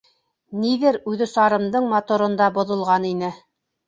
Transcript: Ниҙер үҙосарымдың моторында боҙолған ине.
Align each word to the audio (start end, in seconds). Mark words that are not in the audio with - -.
Ниҙер 0.61 0.95
үҙосарымдың 1.11 1.85
моторында 1.91 2.47
боҙолған 2.57 3.07
ине. 3.11 3.31